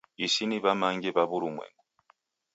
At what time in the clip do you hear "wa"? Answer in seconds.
1.15-1.23